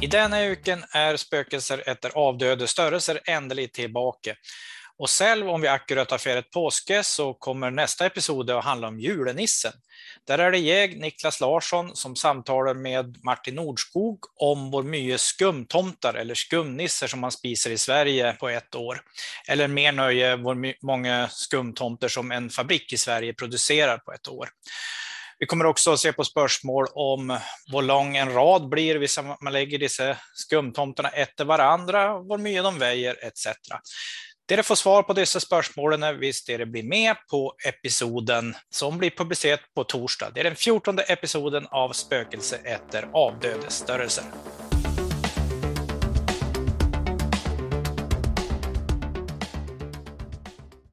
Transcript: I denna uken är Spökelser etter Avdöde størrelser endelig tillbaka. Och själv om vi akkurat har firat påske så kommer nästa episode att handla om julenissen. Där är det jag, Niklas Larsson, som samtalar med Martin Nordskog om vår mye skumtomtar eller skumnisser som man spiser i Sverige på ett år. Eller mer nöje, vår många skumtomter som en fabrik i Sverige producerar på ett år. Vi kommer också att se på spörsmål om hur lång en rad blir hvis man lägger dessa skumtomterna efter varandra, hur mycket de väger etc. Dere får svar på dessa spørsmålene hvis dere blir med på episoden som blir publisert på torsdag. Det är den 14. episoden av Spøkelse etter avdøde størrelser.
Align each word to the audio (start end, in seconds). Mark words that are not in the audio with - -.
I 0.00 0.06
denna 0.06 0.44
uken 0.44 0.84
är 0.90 1.16
Spökelser 1.16 1.88
etter 1.88 2.10
Avdöde 2.14 2.68
størrelser 2.68 3.20
endelig 3.24 3.72
tillbaka. 3.72 4.34
Och 4.98 5.10
själv 5.10 5.48
om 5.48 5.60
vi 5.60 5.68
akkurat 5.68 6.10
har 6.10 6.18
firat 6.18 6.50
påske 6.50 7.02
så 7.02 7.34
kommer 7.34 7.70
nästa 7.70 8.06
episode 8.06 8.58
att 8.58 8.64
handla 8.64 8.88
om 8.88 9.00
julenissen. 9.00 9.72
Där 10.26 10.38
är 10.38 10.50
det 10.50 10.58
jag, 10.58 10.96
Niklas 10.96 11.40
Larsson, 11.40 11.96
som 11.96 12.16
samtalar 12.16 12.74
med 12.74 13.24
Martin 13.24 13.54
Nordskog 13.54 14.18
om 14.36 14.70
vår 14.70 14.82
mye 14.82 15.18
skumtomtar 15.18 16.14
eller 16.14 16.34
skumnisser 16.34 17.06
som 17.06 17.20
man 17.20 17.32
spiser 17.32 17.70
i 17.70 17.78
Sverige 17.78 18.32
på 18.32 18.48
ett 18.48 18.74
år. 18.74 19.00
Eller 19.48 19.68
mer 19.68 19.92
nöje, 19.92 20.36
vår 20.36 20.86
många 20.86 21.28
skumtomter 21.28 22.08
som 22.08 22.32
en 22.32 22.50
fabrik 22.50 22.92
i 22.92 22.96
Sverige 22.96 23.32
producerar 23.34 23.98
på 23.98 24.12
ett 24.12 24.28
år. 24.28 24.48
Vi 25.38 25.46
kommer 25.46 25.66
också 25.66 25.92
att 25.92 26.00
se 26.00 26.12
på 26.12 26.24
spörsmål 26.24 26.86
om 26.94 27.38
hur 27.72 27.82
lång 27.82 28.16
en 28.16 28.32
rad 28.32 28.68
blir 28.68 28.94
hvis 28.94 29.18
man 29.40 29.52
lägger 29.52 29.78
dessa 29.78 30.16
skumtomterna 30.34 31.08
efter 31.08 31.44
varandra, 31.44 32.12
hur 32.12 32.38
mycket 32.38 32.64
de 32.64 32.78
väger 32.78 33.24
etc. 33.24 33.46
Dere 34.48 34.62
får 34.62 34.74
svar 34.74 35.02
på 35.02 35.12
dessa 35.12 35.40
spørsmålene 35.40 36.12
hvis 36.16 36.44
dere 36.44 36.66
blir 36.66 36.82
med 36.82 37.16
på 37.30 37.52
episoden 37.68 38.54
som 38.70 38.98
blir 38.98 39.10
publisert 39.10 39.60
på 39.74 39.84
torsdag. 39.84 40.30
Det 40.34 40.40
är 40.40 40.44
den 40.44 40.56
14. 40.56 40.98
episoden 41.08 41.66
av 41.70 41.92
Spøkelse 41.92 42.56
etter 42.64 43.08
avdøde 43.12 43.70
størrelser. 43.70 44.24